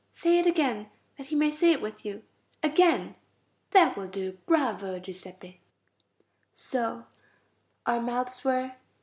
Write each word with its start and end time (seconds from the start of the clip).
Say 0.13 0.39
it 0.39 0.47
again, 0.47 0.89
that 1.19 1.27
he 1.27 1.35
may 1.35 1.51
say 1.51 1.73
it 1.73 1.79
with 1.79 2.03
you. 2.03 2.23
Again. 2.63 3.13
That 3.69 3.95
will 3.95 4.07
do. 4.07 4.39
Bravo, 4.47 4.97
Giuseppe. 4.97 5.61
So 6.55 7.05
our 7.85 8.01
mouths 8.01 8.43
were 8.43 8.77